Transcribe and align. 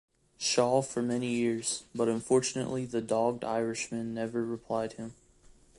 Shaw 0.39 0.81
for 0.81 1.03
many 1.03 1.27
years, 1.27 1.83
but 1.93 2.09
unfortunately 2.09 2.85
the 2.85 3.03
dogged 3.03 3.43
Irishman 3.43 4.15
never 4.15 4.43
replied 4.43 4.93
him. 4.93 5.13